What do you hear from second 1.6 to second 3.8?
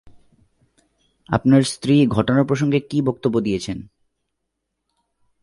স্ত্রী ঘটনা প্রসঙ্গে কী বক্তব্য দিয়েছেন?